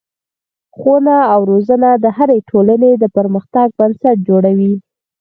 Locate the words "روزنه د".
1.51-2.05